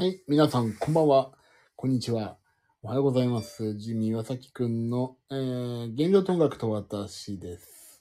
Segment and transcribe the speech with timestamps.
[0.00, 0.22] はい。
[0.28, 1.32] 皆さん、こんばんは。
[1.74, 2.36] こんにちは。
[2.84, 3.76] おはようございます。
[3.78, 8.00] ジミー岩崎くんの、えー、原料と音楽と私です。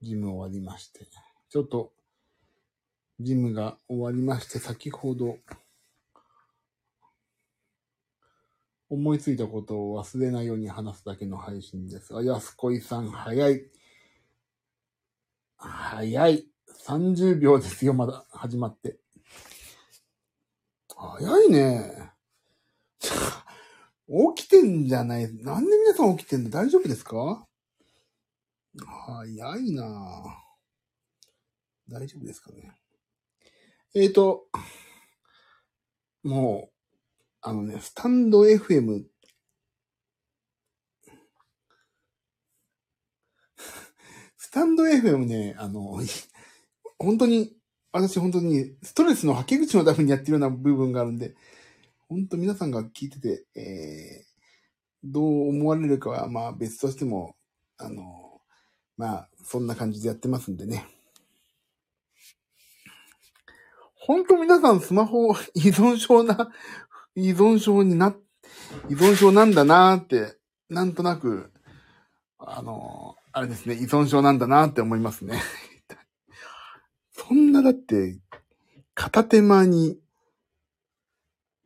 [0.00, 1.00] ジム終わりまして。
[1.50, 1.92] ちょっと、
[3.20, 5.36] ジムが終わりまして、先ほど、
[8.88, 12.16] 思いついたことを忘れないように話すだけの配信です。
[12.16, 13.66] あ、安子いさん、早い。
[15.58, 16.46] 早い。
[16.86, 18.96] 30秒ですよ、まだ、始まって。
[21.02, 22.12] 早いね。
[23.00, 25.22] 起きてんじゃない。
[25.42, 26.50] なんで皆さん起きてんの？
[26.50, 27.44] 大丈夫ですか？
[28.78, 29.84] 早いな。
[31.88, 32.72] 大丈夫ですかね？
[33.96, 34.46] えっ、ー、と、
[36.22, 36.72] もう、
[37.40, 39.04] あのね、スタンド FM、
[44.36, 45.98] スタンド FM ね、あの、
[46.98, 47.56] 本当に、
[47.92, 51.34] 私本当にストレスの吐き口のためにやってるような部分があるんで、
[52.08, 57.36] 本当皆さんが聞いてて、えー、どう思われるかはまあ別としても、
[57.76, 58.40] あの、
[58.96, 60.86] まあそんな感じでやってますんでね。
[63.94, 66.50] 本当皆さんスマホ依存症な、
[67.14, 68.14] 依存症にな、
[68.88, 70.36] 依存症なんだなーって、
[70.70, 71.52] なんとなく、
[72.38, 75.40] あの、あれですね、依存症なんだなーって思いますね。
[77.28, 78.18] そんなだって、
[78.94, 79.96] 片手間に、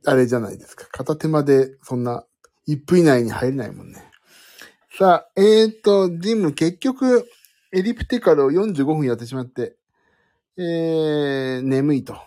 [0.04, 0.86] あれじゃないですか。
[0.90, 2.24] 片手間で、そんな、
[2.68, 4.04] 1分以内に入れないもんね。
[4.98, 7.26] さあ、えーと、ジム、結局、
[7.72, 9.76] エリプテカルを45分やってしまって、
[10.58, 12.18] えー、眠いと、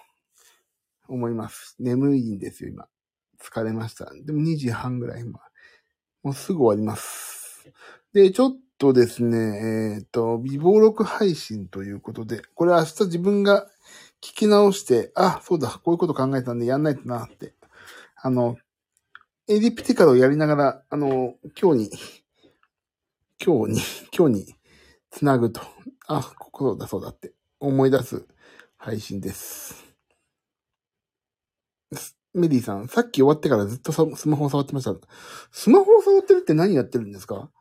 [1.08, 1.76] 思います。
[1.80, 2.88] 眠いんですよ、今。
[3.42, 4.12] 疲れました。
[4.26, 5.40] でも2時半ぐらい、今。
[6.24, 7.72] もうすぐ終わります。
[8.12, 13.68] で、ちょっとですね、えっ、と、微暴録配信ということで、これ明日自分が
[14.22, 17.54] 聞き直して、あ、そうだ、こういうこと考えたんでやんないとなって。
[18.16, 18.58] あの、
[19.50, 21.92] エリプティカルをやりながら、あの、今日に、
[23.46, 23.82] 今日に、
[24.18, 24.56] 今日に
[25.12, 25.60] つなぐと、
[26.08, 28.26] あ、ここだそうだって思い出す
[28.78, 29.86] 配信です。
[32.34, 34.96] メリーさん、さっき終わってからずっとスマホを触ってました。
[35.52, 37.52] スマホを触ってるって何やってるんですか？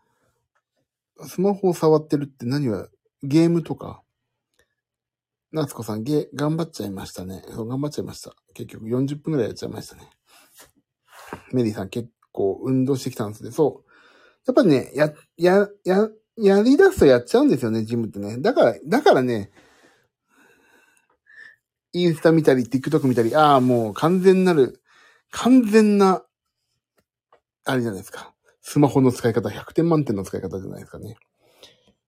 [1.27, 2.89] スマホを触ってるって何は、
[3.23, 4.03] ゲームとか？
[5.51, 7.43] 夏子さん、ゲ、頑張っちゃいましたね。
[7.49, 8.35] そう、頑張っちゃいました。
[8.55, 10.03] 結局40分くらいやっちゃいましたね。
[11.53, 13.51] メリーさん結構運動してきたんですね。
[13.51, 13.91] そう。
[14.47, 18.39] やっぱね、や、や、や、やり出すとやっちゃうんですよね、ジムってね。
[18.39, 19.51] だから、だからね、
[21.93, 24.83] インスタ見たり、TikTok 見たり、ああ、もう完全なる、
[25.31, 26.23] 完全な、
[27.65, 28.35] あれじゃないですか。
[28.71, 31.17] スマホの使い方、100点満点の使い方じゃないですかね。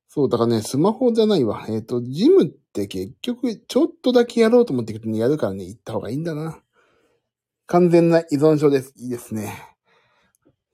[0.09, 1.65] そう、だからね、スマホじゃないわ。
[1.71, 6.61] えっ、ー、と、ジムって結局、ちょっとだけやろうと思ってくるとね、やるからね、行った方がいいんだな。
[7.65, 8.93] 完全な依存症です。
[8.99, 9.55] いいですね。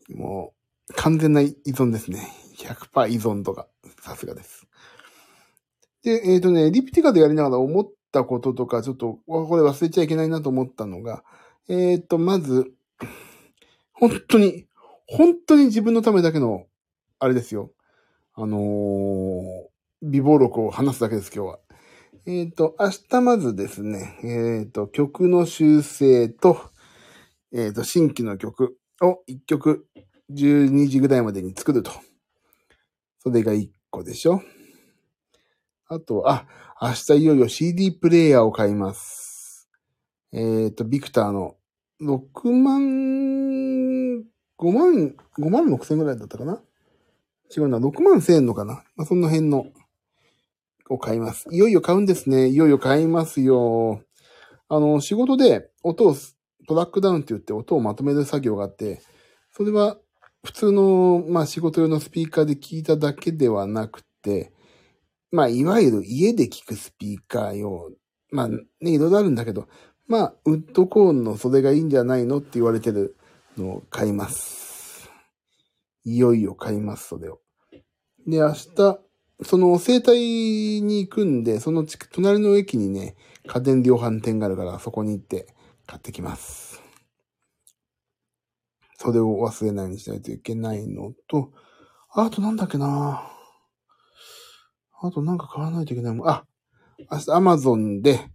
[0.09, 0.55] も
[0.91, 2.33] う、完全な依存ですね。
[2.59, 3.69] 100%依存とか、
[4.03, 4.67] さすがです。
[6.03, 11.23] で、えっ、ー、とね、リプティカでやりながら思ったこととか、ちょっと、これ忘れちゃいけないなと思ったのが、
[11.69, 12.73] えっ、ー、と、まず、
[13.93, 14.67] 本当に、
[15.09, 16.67] 本当に自分のためだけの、
[17.19, 17.73] あれですよ。
[18.35, 19.67] あのー、
[20.03, 21.59] 微暴録を話すだけです、今日は。
[22.27, 24.27] えっ、ー、と、明日まずですね、え
[24.67, 26.61] っ、ー、と、曲の修正と、
[27.53, 29.87] えっ、と、新規の曲を1曲
[30.33, 31.93] 12時ぐらいまでに作ると。
[33.21, 34.43] それが1個でしょ。
[35.87, 36.47] あと、あ、
[36.83, 39.69] 明日いよいよ CD プレイヤーを買います。
[40.33, 41.57] えっ、と、ビクターの
[42.03, 43.46] 6万、
[44.59, 46.61] 5万、5万6千ぐらいだったかな？
[47.57, 48.85] 違うな、6万1000円のかな？
[48.97, 49.67] まあ、その辺の、
[50.89, 51.47] を買います。
[51.51, 52.49] いよいよ買うんですね。
[52.49, 54.03] いよいよ買いますよ。
[54.69, 56.17] あの、仕事で音を、
[56.69, 59.01] トラックダウンって言って音をまとめる作業があって、
[59.53, 59.99] それは
[60.45, 64.53] 普通の、まあ仕事用のスピーカーで聞いただけではなくて、
[65.31, 67.91] まあいわゆる家で聞くスピーカー用、
[68.31, 69.69] まあね、いろいろあるんだけど、
[70.09, 73.17] まあ、ウッドコーンのそれがいいんじゃないのって言われてる
[73.57, 75.11] のを買います。
[76.05, 77.41] いよいよ買います、それを。
[78.27, 79.01] で、明日、
[79.43, 83.17] その生態に行くんで、その隣の駅にね、
[83.47, 85.47] 家電量販店があるから、そこに行って
[85.87, 86.83] 買ってきます。
[88.99, 91.53] それを忘れないようにしないといけないのと、
[92.11, 93.31] あとなんだっけな
[95.01, 96.29] あとなんか買わないといけないもん。
[96.29, 96.45] あ、
[97.11, 98.31] 明日アマゾンで、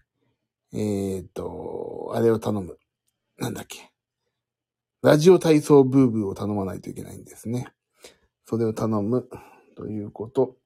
[0.74, 2.78] えっ、ー、と、あれを頼む。
[3.38, 3.91] なんだっけ。
[5.02, 7.68] ラジオ体操ブーブーを頼まないといけないんですね。
[8.46, 9.28] それを頼む。
[9.76, 10.58] ということ。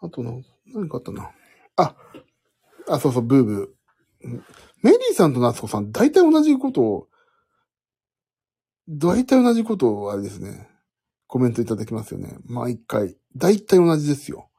[0.00, 0.32] あとな、
[0.74, 1.30] 何かあったな。
[1.76, 1.94] あ、
[2.88, 4.28] あ、そうそう、ブーブー。
[4.82, 7.08] メリーさんと夏子さん、大体同じことを、
[8.88, 10.68] 大体同じことを、あれですね。
[11.28, 12.36] コメントいただきますよね。
[12.44, 13.16] 毎回。
[13.36, 14.50] 大体同じですよ。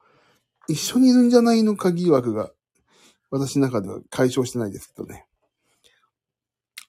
[0.68, 2.52] 一緒にいるんじゃないのか疑惑が、
[3.30, 5.28] 私の中では解消してないですけどね。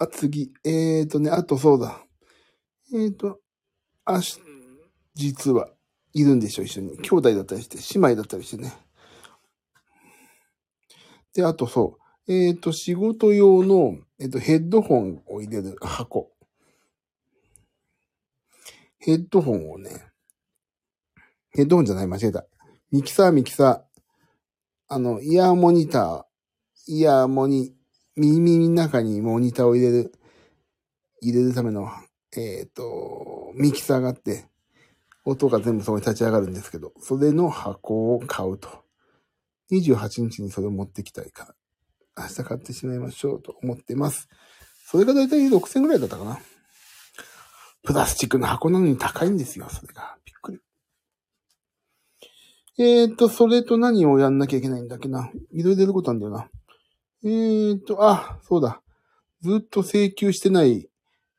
[0.05, 0.53] あ、次。
[0.65, 2.05] えーとね、あとそうだ。
[2.93, 3.41] えーと、
[4.05, 4.39] あし、
[5.15, 5.69] 実は
[6.13, 6.99] いるんでしょ、一緒に。
[6.99, 8.73] 兄弟だったりして、姉妹だったりしてね。
[11.35, 12.33] で、あとそう。
[12.33, 16.31] えっ、と、仕事用の、えっ、と、ヘッドホンを入れる箱。
[18.99, 19.91] ヘッドホンをね、
[21.51, 22.47] ヘッドホンじゃない、間違えた。
[22.91, 24.01] ミキサー、ミキサー。
[24.89, 26.25] あの、イヤーモニター、
[26.87, 27.75] イヤーモニ、
[28.17, 30.13] 耳の中にモニターを入れる、
[31.21, 31.89] 入れるための、
[32.37, 34.47] えっ、と、ミキサーがあって、
[35.25, 38.85] 音が全部そこに立ち上がるんですけど、それの箱を買うと。
[39.73, 41.55] 28日にそれを持ってきたいか
[42.17, 44.29] ら、明日買ってしまいましょうと思ってます。
[44.87, 46.39] それがだいたい6000ぐらいだったかな。
[47.83, 50.17] プラスチックの箱なのに高いんですよ、それが。
[50.25, 50.61] びっくり。
[52.79, 55.31] えーと、それと何をやんなきゃいけないんだっけな。
[55.53, 56.49] いろいろ出ることなんだよな。
[57.25, 58.83] えーと、あ、そうだ。
[59.41, 60.91] ずっと請求してない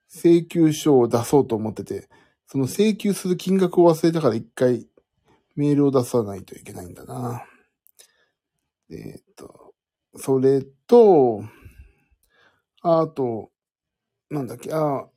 [0.10, 2.10] 請求書を出そうと思ってて、
[2.48, 4.88] その請求する金額を忘れたから一回
[5.56, 7.46] メールを出さないといけないんだな。
[8.90, 9.76] えーと、
[10.16, 11.44] それと、
[12.82, 13.52] あと、
[14.32, 15.08] なんだっけ、あ、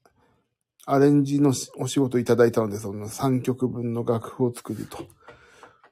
[0.84, 5.06] アレンジのお仕事いただいたので、その3曲分の楽譜を作ると。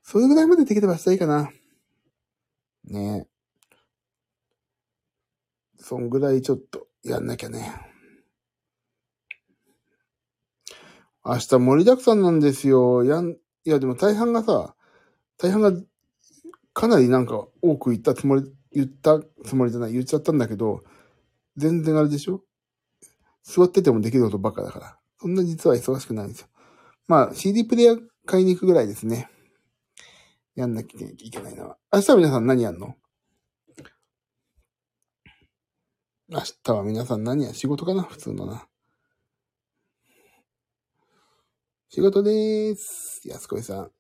[0.03, 1.51] それぐらいまでできればしたいかな。
[2.85, 3.36] ねえ
[5.89, 7.81] そんぐらいちょっとやんなきゃね。
[11.25, 13.05] 明日盛りだくさんなんですよ。
[13.05, 14.75] やん、いやでも大半がさ、
[15.39, 15.73] 大半が
[16.75, 20.83] かなりなんか多く言ったつもり、言ったつもりじゃない、言っちゃったんだけど、
[21.57, 22.43] 全然あれでしょ？
[23.45, 24.99] 座っててもできることばっかだから。
[25.21, 26.49] そんな実は忙しくないんですよ。
[27.07, 29.31] まあ、CD プレイヤー買いに行くぐらいですね。
[30.57, 31.79] やんなきゃいけないのは。
[31.93, 32.97] 明日は皆さん何やんの？
[36.29, 38.03] 明日は皆さん何や仕事かな？
[38.03, 38.67] 普通のな。
[41.89, 43.21] 仕事でーす。
[43.29, 43.93] 安子さん。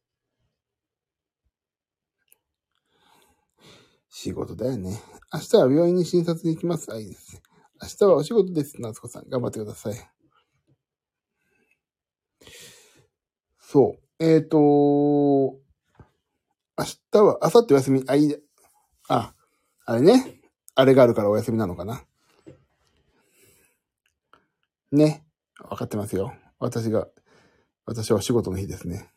[4.10, 5.00] 仕事だよね。
[5.32, 6.92] 明日は病院に診察に行きます。
[6.92, 7.40] あ、いいです。
[7.80, 8.80] 明日はお仕事です。
[8.80, 9.28] 夏子さん。
[9.28, 9.94] 頑張ってください。
[13.60, 14.02] そう。
[14.18, 15.60] えっ、ー、と明
[17.12, 18.02] 日は、明後日お休み。
[18.08, 18.34] あ、いい。
[19.08, 19.32] あ、
[19.84, 20.40] あれね。
[20.74, 22.02] あれがあるからお休みなのかな。
[24.92, 25.26] ね。
[25.60, 26.34] わかってますよ。
[26.58, 27.08] 私が、
[27.84, 29.10] 私は仕事の日ですね。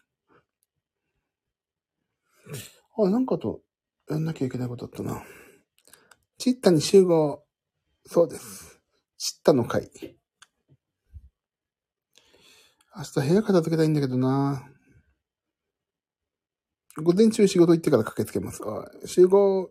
[2.98, 3.62] あ、なんかと、
[4.10, 5.24] やんなきゃいけないことだったな。
[6.38, 7.44] チッタに集合。
[8.06, 8.82] そうです。
[9.18, 9.92] チッタの会。
[12.96, 14.68] 明日部屋片付けたいんだけどな。
[16.98, 18.62] 午前中仕事行ってから駆けつけます。
[18.66, 19.70] あ、集合。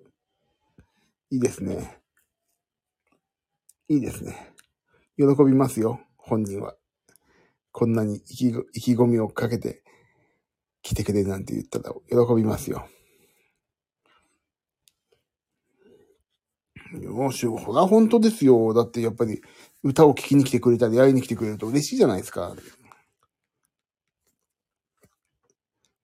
[1.31, 2.01] いいですね。
[3.89, 4.55] いいですね。
[5.19, 6.77] 喜びますよ、本人は。
[7.73, 9.83] こんなに意気意気込みをかけて
[10.83, 12.89] 来てくれなんて言ったら喜びますよ。
[17.01, 18.73] よし、ほら本当ですよ。
[18.73, 19.43] だってやっぱり
[19.83, 22.55] 歌を聴きに来てくれたり会いに来てくれると嬉しいじゃないですか。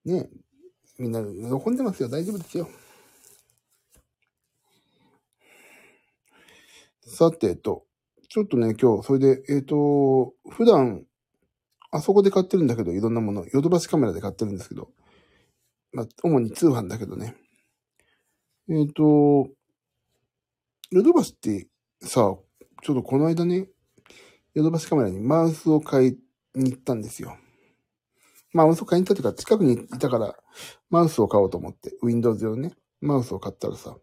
[0.04, 0.28] ね
[0.98, 1.20] みんな
[1.60, 2.08] 喜んでますよ。
[2.08, 2.68] 大丈夫ですよ。
[7.06, 7.86] さて、えっと、
[8.34, 11.04] ちょっとね、今日、それで、えっ、と、普段、
[11.92, 14.90] あそこで買ってるんだけど、いろんなもの、ヨドバシカメラで買ってるんですけど、
[15.92, 17.36] まあ、主に通販だけどね。
[18.68, 19.02] えっ、と、
[20.90, 21.68] ヨドバシって
[22.02, 22.36] さ、
[22.82, 23.68] ちょっとこの間ね、
[24.54, 26.18] ヨドバシカメラにマウスを買い
[26.56, 27.38] に行ったんですよ。
[28.52, 30.34] マウスを買いに行ったというか、近くにいたから、
[30.90, 33.96] マウスを買おうと思って、Windows 用ね、マウスを買ったらさ、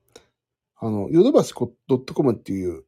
[0.78, 1.68] あの、ヨドバシ .com
[2.32, 2.86] っていう、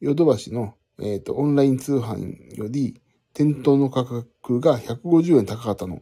[0.00, 3.00] ヨドバシの、えっ、ー、と、オンライン通販より、
[3.34, 6.00] 店頭の価格が150円高かったの。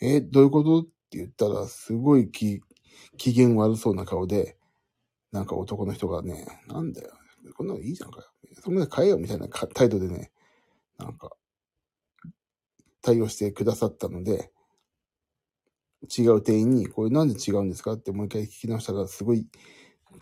[0.00, 0.80] えー、どういうこと？
[0.80, 2.62] って言ったら、すごい機
[3.18, 4.56] 嫌悪そうな顔で、
[5.32, 7.10] なんか男の人がね、なんだよ。
[7.54, 8.26] こんなのいいじゃんかよ。
[8.62, 10.30] そんなの買えよみたいな態度でね、
[10.98, 11.32] なんか、
[13.02, 14.52] 対応してくださったので、
[16.16, 17.92] 違う店員に、これなんで違うんですか？
[17.94, 19.48] ってもう一回聞き直したら、すごい、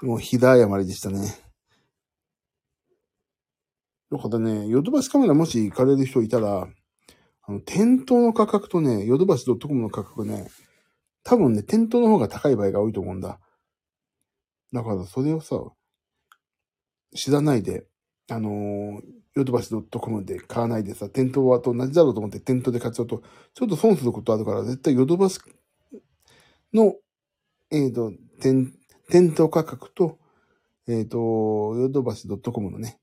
[0.03, 1.48] もうひだ謝りでしたね。
[4.11, 6.67] だからね、ヨドバシカメラもし行かれる人いたら、
[7.43, 10.49] あの、店頭の価格とね、ヨドバシ .com の価格ね、
[11.25, 13.39] 多分ね、店頭の方が高い場合が多いと思うんだ。
[14.73, 15.57] だからそれをさ、
[17.15, 17.87] 知らないで、
[18.31, 19.03] あのー、
[19.35, 23.23] ヨドバシ .com で買わないでさ、店頭はと同じだろうと思って店頭で買っちゃうと、
[23.55, 25.39] ちょっと損することあるから、絶対ヨドバシ
[26.73, 26.95] の、
[27.71, 28.73] えっ、ー、と、店、
[29.11, 30.19] 店頭価格と、
[30.87, 31.19] えっ、ー、と、
[31.79, 32.99] ヨドバシ .com のね、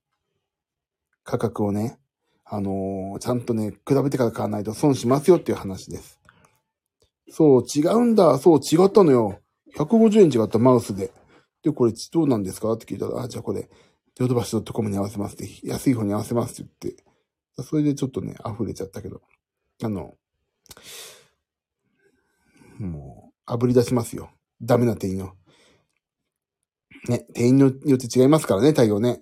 [1.26, 1.98] 価格をね、
[2.46, 6.22] あのー、ちゃんとね、比べてから買わないと損しますよっていう話です。
[7.30, 8.38] そう、違うんだ。
[8.38, 9.40] そう、違ったのよ。
[9.76, 11.12] 150円違ったマウスで。
[11.64, 12.72] で、これどうなんですか？
[12.72, 13.68] って聞いたら、あ、じゃあこれ、
[14.20, 17.04] ヨドバシ .com に合わせますって、安い方に合わせますって言って、
[17.64, 19.22] それでちょっとね、溢れちゃったけど、
[19.84, 20.14] あの、
[22.78, 24.30] もう、炙り出しますよ。
[24.62, 25.32] ダメな店員を。
[27.10, 29.22] ね、店員によって違いますからね、対応ね。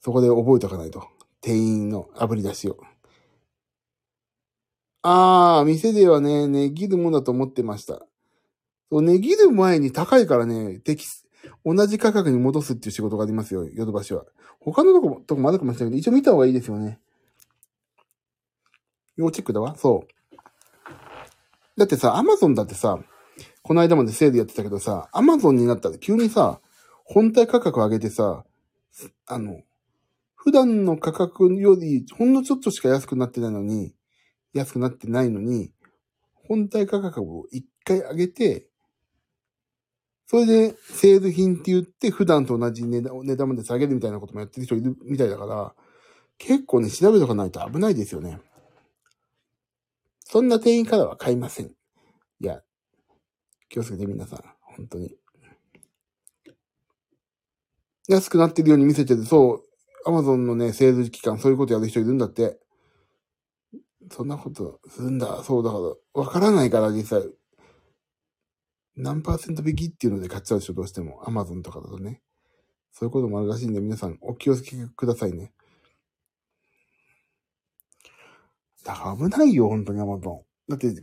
[0.00, 1.06] そこで覚えておかないと。
[1.40, 2.78] 店員の炙り出しを。
[5.02, 8.06] あー、店ではね、値切るもんだと思ってました。
[8.90, 11.06] 値切る前に高いからね、適、
[11.64, 14.24] 同じ価格に戻すっていう仕事がありますよ、ヨドバシは。
[14.60, 17.00] 他のとこ、とこもあるかもしれないけど、一応見た方がいいですよね。
[19.16, 19.74] 要チェックだわ。
[19.76, 20.36] そう。
[21.78, 22.98] だってさ、アマゾンだってさ、
[23.62, 26.60] この間までセールやってたけどさ、アマゾンになったら急にさ、
[27.04, 28.44] 本体価格上げてさ、
[29.26, 29.62] あの、
[30.42, 33.94] 普段の価格よりほんのちょっとしか安くなってないのに、
[34.54, 35.70] 安くなってないのに、
[36.48, 38.66] 本体価格を一回上げて、
[40.26, 45.74] それで、セール品って言って、普段と同じ値段値段まで下げるみたいなこともやってる人いるみたいだから、
[46.38, 48.38] 結構ね、調べとかないと危ないですよね。
[50.20, 51.66] そんな店員からは買いません。
[51.66, 51.72] い
[52.38, 52.62] や、
[53.68, 54.44] 気をつけて皆さん。
[54.62, 55.14] 本当に。
[58.08, 59.69] 安くなってるように見せてて、そう、
[60.06, 62.58] アマゾンのね、セール期間、そういうことやる人いるんだって。
[64.10, 65.42] そんなことするんだ。
[65.44, 67.30] そうだから、わからないから、実際。
[68.96, 71.22] 何パーセント引きっていうので買っちゃうでしょ、どうしても。
[71.26, 72.22] アマゾンとかだとね。
[72.92, 75.52] そういうこともあるらしいんで、皆さんお気をつけくださいね。
[78.84, 80.42] だから危ないよ、本当にアマゾン。
[80.68, 80.94] だって、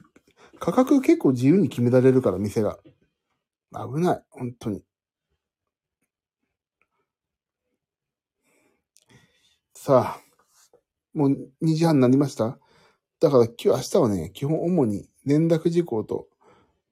[0.60, 2.80] 価格結構自由に決められるから、店が。
[3.72, 4.84] 危ない、本当に。
[9.88, 10.22] さあ、
[11.14, 12.60] もう2時半になりました？
[13.22, 16.28] だから今日、明日はね、基本主に連絡事項と、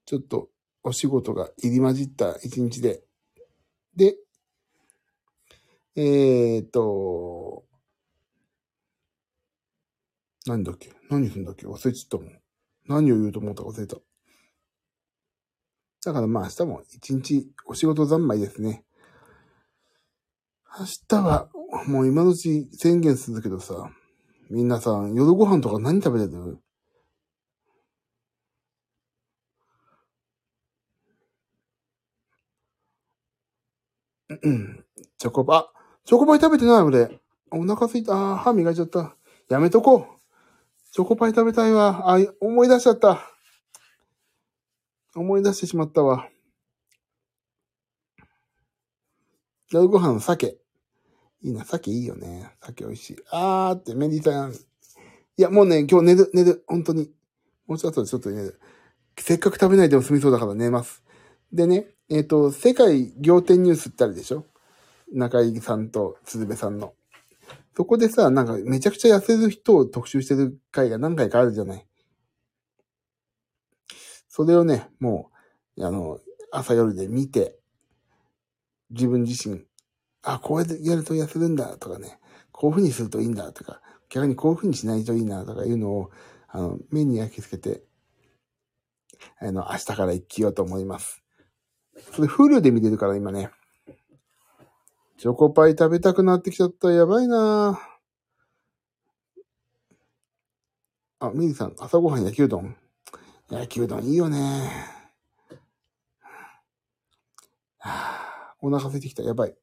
[0.06, 0.48] ちょっと
[0.82, 3.02] お仕事が入り混じった一日で、
[3.94, 4.16] で、
[5.94, 7.64] えー、っと、
[10.46, 10.90] 何だっけ？
[11.10, 11.66] 何すんだっけ？
[11.66, 12.40] 忘れちゃったもん。
[12.86, 13.96] 何を言うと思ったか忘れた。
[16.06, 18.86] だからまあ明日も一日お仕事三昧ですね。
[20.80, 21.50] 明日は
[21.86, 23.90] もう今のうち宣言するけどさ、
[24.50, 26.58] 皆さん夜ご飯とか何食べてる？
[34.42, 34.84] うん。
[35.18, 35.72] チョコパ。
[36.04, 37.20] チョコパイ食べてない俺。
[37.50, 38.32] お腹すいた。
[38.32, 39.16] あ歯磨いちゃった。
[39.48, 40.04] やめとこう。
[40.92, 42.12] チョコパイ食べたいわ。
[42.12, 43.20] あ、思い出しちゃった。
[45.14, 46.28] 思い出してしまったわ。
[49.70, 50.58] 夜ご飯、鮭。
[51.42, 52.50] いいな、鮭いいよね。
[52.60, 53.16] 鮭美味しい。
[53.30, 54.52] あーって、メリーさん。
[54.52, 54.56] い
[55.36, 56.64] や、もうね、今日寝る、寝る。
[56.66, 57.10] 本当に。
[57.66, 58.60] もうちょっとちょっと寝る。
[59.18, 61.02] せっかく食べないでも済みそうだから寝ます。
[61.52, 64.44] でね、えっ、ー、と、世界仰天ニュースってあるでしょ？
[65.12, 66.94] 中井さんと鶴瓶さんの。
[67.76, 71.86] そこでさ、なんかめちゃくちゃ痩せる人を特集してる回が何回かあるじゃない。
[74.28, 75.30] それをね、も
[75.76, 77.58] う、あの、朝夜で見て、
[78.90, 79.64] 自分自身、
[80.28, 82.18] あ、こうやってやると痩せるんだとかね、
[82.50, 86.10] こういう風にするといいんだとか、逆にこういう風にしないといいなとかいうのを、
[86.48, 87.84] あの、目に焼き付けて、
[89.38, 91.22] あの、明日から生きようと思います。
[92.12, 93.50] それフルで見てるから今ね。
[95.18, 96.90] チョコパイ食べたくなってきちゃった。
[96.90, 97.80] やばいな
[101.20, 102.76] あ、ミリさん、朝ごはん焼きうどん？
[103.48, 104.70] 焼きうどんいいよね。
[107.78, 109.22] はあ、お腹空いてきた。
[109.22, 109.56] やばい。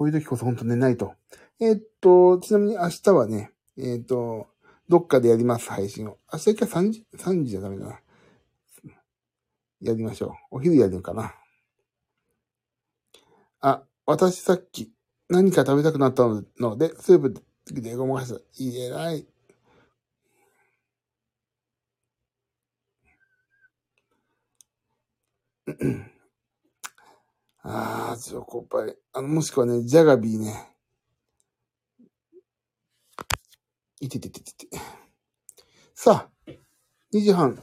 [0.00, 1.12] こういう時こそほんと寝ないと。
[1.60, 4.46] えー、っと、ちなみに明日はね、えー、っと、
[4.88, 6.16] どっかでやります、配信を。
[6.32, 8.00] 明日一回3時、3時じゃダメだな。
[9.82, 10.56] やりましょう。
[10.56, 11.34] お昼やるのかな。
[13.60, 14.90] あ、私さっき
[15.28, 16.22] 何か食べたくなった
[16.58, 17.34] ので、スープ
[17.66, 18.40] でごまかした。
[18.56, 19.26] いえない。
[27.62, 28.96] ああ、チョコパイ。
[29.12, 30.70] あの、もしくはね、ジャガビーね。
[34.00, 34.68] いててててて。
[35.94, 36.50] さあ、
[37.12, 37.60] 2時半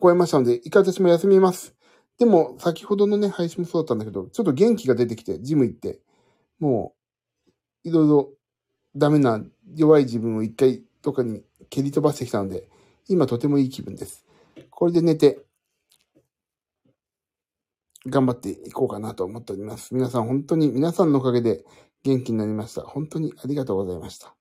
[0.00, 1.74] 超えましたので、一回私も休みます。
[2.18, 6.00] でも、先ほどのね、配信もそうだったんだけど、ちょっと元気が出てきて、ジム行って、
[6.58, 6.94] も
[7.84, 8.30] ういろいろ
[8.96, 12.68] ダメな弱い自分を一回どっかに蹴り飛ばしてきたので、
[13.08, 14.24] 今とてもいい気分です。
[14.70, 15.43] これで寝て、
[18.06, 19.94] 頑張っていこうかなと思っております。
[19.94, 21.64] 皆さん本当に皆さんのおかげで
[22.02, 22.82] 元気になりました。
[22.82, 24.34] 本当にありがとうございました。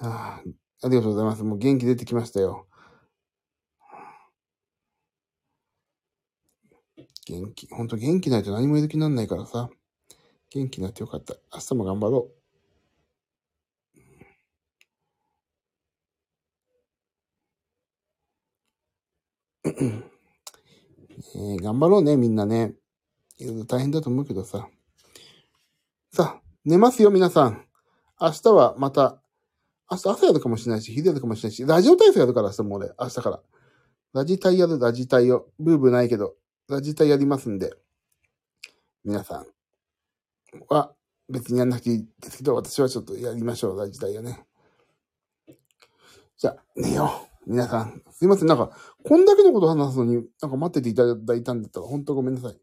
[0.00, 0.42] あ
[0.82, 1.42] ありがとうございます。
[1.42, 2.66] もう元気出てきましたよ。
[7.26, 9.68] 元気、本当元気ないと何もやる気にならないからさ。
[10.50, 11.34] 元気になってよかった。
[11.54, 12.30] 明日も頑張ろ
[19.64, 20.15] う。
[21.18, 22.74] えー頑張ろうね、みんなね。
[23.66, 24.68] 大変だと思うけどさ。
[26.12, 27.66] さあ、寝ますよ、皆さん。
[28.20, 29.22] 明日はまた、
[29.90, 33.42] 明日朝やるかもしれないし、昼やるかもしれないし、ラジオ体操やるから、明日も俺、明日から。
[34.12, 35.48] ラジタイやる、ラジタイを。
[35.58, 36.34] ブーブーないけど、
[36.68, 37.74] ラジタイやりますんで、
[39.04, 39.46] 皆さん
[40.68, 40.94] は
[41.28, 44.46] 別にやんなくていいですけど、私はちょっとやりましょう、ラジタイをね。
[46.38, 47.35] じゃあ、寝よう。
[47.46, 48.48] 皆さん、すいません。
[48.48, 52.58] なんか、こんだけのこと話すのに、なんか待ってていただいたんだったら、本当ごめんなさい。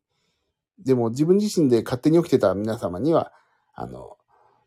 [0.80, 3.32] でも、自分自身で勝手に起きてた皆様には、
[3.74, 4.18] あの、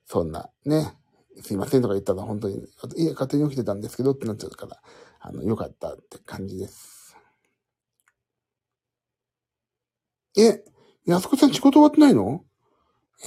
[0.06, 0.96] そんな、ね、
[1.42, 2.56] すいませんとか言ったら本当に、
[2.96, 4.80] いや、勝手に起きてたんですけどってなっちゃうから、
[5.20, 7.16] あの、よかったって感じです。
[10.38, 10.64] え、
[11.04, 12.44] 安子さん仕事終わってないの？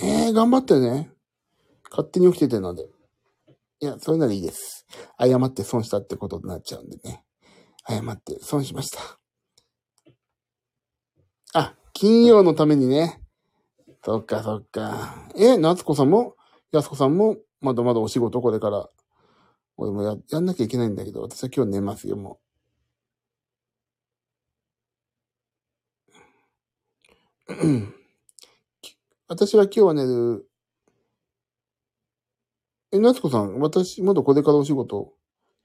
[0.01, 1.11] えー、頑張ってね。
[1.89, 2.87] 勝手に起きててので。
[3.81, 4.85] いや、それならいいです。
[5.17, 7.23] 謝って損したってことになっちゃうんでね。
[7.87, 9.19] 謝って損しました。
[11.53, 13.21] あ、金曜のためにね。
[14.03, 15.29] そっかそっか。
[15.37, 16.35] え、夏子さんも？
[16.71, 17.37] 安子さんも？
[17.61, 18.89] まだまだお仕事これから。
[19.77, 22.41] 俺もや、やんなきゃいけないんだけど、私は今日寝ますよ、も
[27.47, 27.53] う。
[29.29, 30.48] 私は今日は寝る。
[32.91, 35.13] え、夏子さん、私、まだこれからお仕事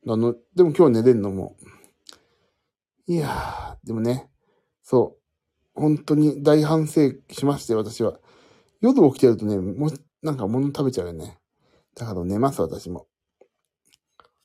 [0.04, 1.56] なの、でも今日寝れるのも。
[3.06, 4.30] いやー、でもね、
[4.82, 5.16] そ
[5.74, 5.80] う。
[5.80, 8.18] 本当に大反省しまして、私は。
[8.80, 9.90] 夜起きてるとね、もう、
[10.22, 11.38] なんか物食べちゃうよね。
[11.94, 13.06] だから寝ます、私も。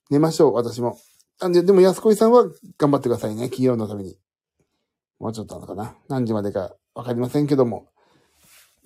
[0.09, 0.97] 寝ましょう、私も。
[1.41, 2.45] あで、でも安子さんは
[2.77, 4.17] 頑張ってくださいね、企業のために。
[5.19, 5.95] もうちょっとなのかな。
[6.07, 7.87] 何時までかわかりませんけども。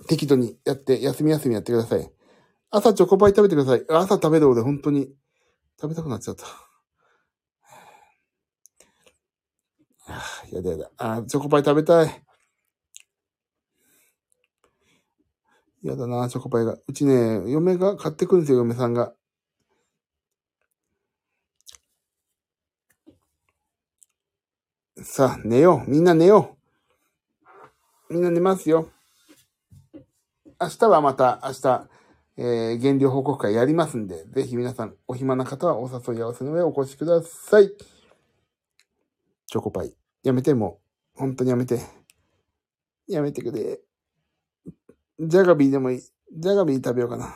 [0.07, 2.11] 適度にやって、休み休みやってください。
[2.75, 3.85] 朝チョコパイ食べてください。
[3.87, 5.07] 朝食べる俺本当に
[5.79, 6.45] 食べたくなっちゃった。
[10.51, 10.91] やだやだ。
[10.97, 12.23] あチョコパイ食べたい。
[15.83, 16.75] やだな、チョコパイが。
[16.87, 19.13] うちね、嫁が買ってくるんですよ、嫁さんが。
[25.03, 25.91] さあ、寝よう。
[25.91, 26.57] みんな寝よ
[28.09, 28.13] う。
[28.15, 28.89] みんな寝ますよ。
[30.59, 31.92] 明日はまた、明日、
[32.35, 37.71] えー、減量報告会やりますんで、ぜひ皆さん、お暇な方はお誘い合わせの上お越しください。
[39.47, 39.93] チョコパイ。
[40.23, 40.79] やめて、も
[41.15, 41.19] う。
[41.19, 41.79] 本当にやめて。
[43.07, 43.79] やめてくれ。
[45.19, 45.99] ジャガビーでもいい。
[45.99, 47.35] ジャガビー食べようかな。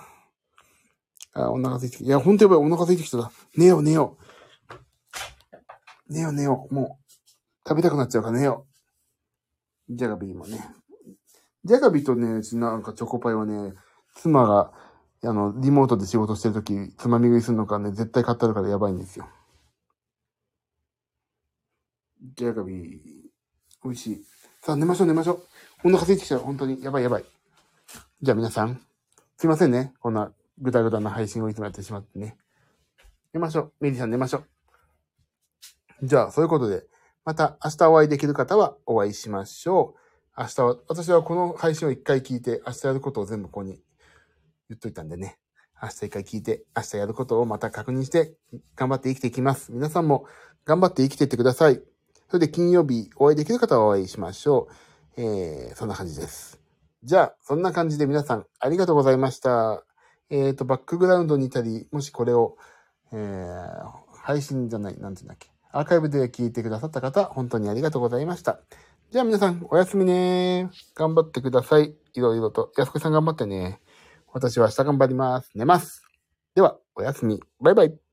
[1.33, 2.05] あ、お腹空いてきた。
[2.05, 2.57] いや、ほんとやばい。
[2.57, 3.31] お腹空いてきた。
[3.55, 4.23] 寝よう、寝よう。
[6.10, 6.73] 寝よう、寝よう。
[6.73, 7.12] もう、
[7.67, 8.65] 食べたくなっちゃうから寝よ
[9.89, 9.95] う。
[9.95, 10.65] ジャガビーもね。
[11.63, 13.73] ジャガビーとね、うちなんかチョコパイはね、
[14.15, 14.71] 妻が、
[15.23, 19.27] あの、リモートで仕事してるとき、つまみ食いするのかね、絶対買ってあるからやばいんですよ。
[22.36, 22.99] ジャガビー、
[23.84, 24.25] 美味しい。
[24.62, 25.88] さあ、寝ましょう、寝ましょう。
[25.88, 26.39] お腹空いてきちゃう。
[26.41, 26.84] 本当に。
[26.84, 27.25] やばいやばい。
[28.21, 28.82] じゃあ皆さん、
[29.38, 29.93] すいませんね。
[29.99, 32.38] こんなぐだぐだな配信をいつもやってしまってね。
[33.34, 33.73] 寝ましょう。
[33.80, 34.47] メリーさん寝ましょう。
[36.03, 36.84] じゃあ、そういうことで、
[37.25, 39.95] また明日お会いできる方はお会いしましょ
[40.38, 40.41] う。
[40.41, 43.80] 明日は、私はこの配信を一回聞いて、明日やることを全部ここに
[44.69, 45.38] 言っといたんでね。
[45.82, 48.34] 明日一回聞いて、明日やることをまた確認して、
[48.75, 49.71] 頑張って生きていきます。
[49.71, 50.25] 皆さんも
[50.65, 51.82] 頑張って生きていってください。
[52.30, 54.67] それで金曜日お会いできる方はお会いしましょ
[55.17, 55.21] う。
[55.21, 56.60] えー、そんな感じです。
[57.03, 59.84] じゃあ、そんな感じで皆さんありがとうございました。
[60.30, 62.58] えっ、と、バックグラウンドにいたり、もしこれを、
[63.13, 65.49] えー、配信じゃない、なんていうんだっけ。
[65.71, 68.60] アーカイブで聞いてくださった方、本当にありがとうございました。
[69.12, 71.95] じゃあ皆さん、おやすみね頑張ってください。
[72.13, 72.73] いろいろと。
[72.77, 73.80] 安子さん頑張ってね。
[74.33, 75.51] 私は明日頑張ります。
[75.55, 76.03] 寝ます。
[76.55, 77.39] では、おやすみ。
[77.59, 78.06] バイバイ。